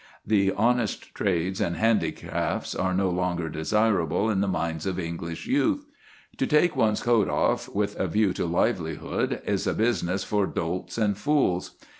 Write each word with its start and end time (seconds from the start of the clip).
The 0.25 0.51
honest 0.53 1.13
trades 1.13 1.61
and 1.61 1.75
handicrafts 1.75 2.73
are 2.73 2.91
no 2.91 3.11
longer 3.11 3.49
desirable 3.49 4.31
in 4.31 4.41
the 4.41 4.47
minds 4.47 4.87
of 4.87 4.97
English 4.97 5.45
youth. 5.45 5.85
To 6.37 6.47
take 6.47 6.75
one's 6.75 7.03
coat 7.03 7.29
off 7.29 7.69
with 7.69 7.95
a 7.99 8.07
view 8.07 8.33
to 8.33 8.47
livelihood 8.47 9.43
is 9.45 9.67
a 9.67 9.75
business 9.75 10.23
for 10.23 10.47
dolts 10.47 10.97
and 10.97 11.15
fools. 11.15 11.75